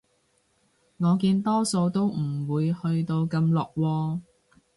[0.97, 4.19] 我見多數都唔會去到咁落喎